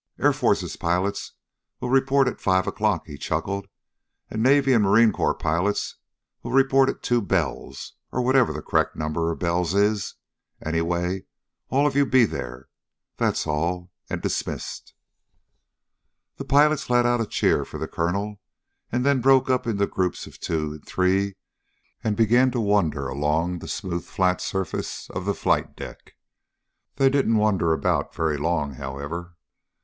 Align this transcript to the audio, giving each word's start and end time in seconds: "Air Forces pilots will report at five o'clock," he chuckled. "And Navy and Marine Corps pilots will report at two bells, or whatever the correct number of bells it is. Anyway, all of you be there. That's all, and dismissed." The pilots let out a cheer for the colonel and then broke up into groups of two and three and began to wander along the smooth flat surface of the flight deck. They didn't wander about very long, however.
"Air 0.17 0.33
Forces 0.33 0.77
pilots 0.77 1.33
will 1.79 1.91
report 1.91 2.27
at 2.27 2.41
five 2.41 2.65
o'clock," 2.65 3.05
he 3.05 3.19
chuckled. 3.19 3.67
"And 4.31 4.41
Navy 4.41 4.73
and 4.73 4.83
Marine 4.83 5.11
Corps 5.11 5.35
pilots 5.35 5.97
will 6.41 6.53
report 6.53 6.89
at 6.89 7.03
two 7.03 7.21
bells, 7.21 7.93
or 8.11 8.19
whatever 8.23 8.51
the 8.51 8.63
correct 8.63 8.95
number 8.95 9.31
of 9.31 9.37
bells 9.37 9.75
it 9.75 9.83
is. 9.83 10.15
Anyway, 10.59 11.25
all 11.69 11.85
of 11.85 11.95
you 11.95 12.07
be 12.07 12.25
there. 12.25 12.67
That's 13.17 13.45
all, 13.45 13.91
and 14.09 14.23
dismissed." 14.23 14.95
The 16.37 16.45
pilots 16.45 16.89
let 16.89 17.05
out 17.05 17.21
a 17.21 17.27
cheer 17.27 17.63
for 17.63 17.77
the 17.77 17.87
colonel 17.87 18.41
and 18.91 19.05
then 19.05 19.21
broke 19.21 19.51
up 19.51 19.67
into 19.67 19.85
groups 19.85 20.25
of 20.25 20.39
two 20.39 20.71
and 20.71 20.83
three 20.83 21.35
and 22.03 22.17
began 22.17 22.49
to 22.49 22.59
wander 22.59 23.07
along 23.07 23.59
the 23.59 23.67
smooth 23.67 24.05
flat 24.05 24.41
surface 24.41 25.11
of 25.11 25.25
the 25.25 25.35
flight 25.35 25.75
deck. 25.75 26.13
They 26.95 27.11
didn't 27.11 27.37
wander 27.37 27.71
about 27.71 28.15
very 28.15 28.37
long, 28.37 28.73
however. 28.73 29.35